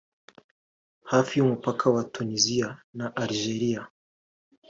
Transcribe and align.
hafi 1.11 1.33
y’umupaka 1.35 1.85
wa 1.95 2.03
Tuniziya 2.13 2.69
na 2.97 3.05
Algeria 3.23 3.81